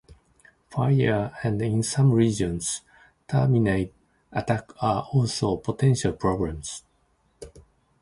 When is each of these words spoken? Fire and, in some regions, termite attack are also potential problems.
Fire 0.71 1.31
and, 1.43 1.61
in 1.61 1.83
some 1.83 2.11
regions, 2.11 2.81
termite 3.27 3.93
attack 4.31 4.71
are 4.81 5.07
also 5.13 5.57
potential 5.57 6.13
problems. 6.13 6.81